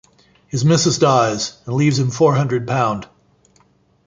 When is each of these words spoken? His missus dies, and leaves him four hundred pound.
His 0.47 0.65
missus 0.65 0.97
dies, 0.97 1.59
and 1.67 1.75
leaves 1.75 1.99
him 1.99 2.09
four 2.09 2.33
hundred 2.33 2.65
pound. 2.67 3.07